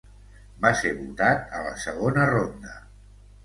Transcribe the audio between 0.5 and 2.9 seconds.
Va ser votat a la segona ronda.